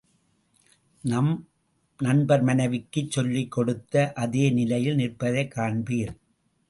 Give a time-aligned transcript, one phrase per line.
[1.03, 1.47] நாம்
[1.99, 6.19] நண்பர் மனைவிக்குச் சொல்லிக் கொடுத்த அதே நிலையில் நிற்பதைக் காண்பீர்கள்.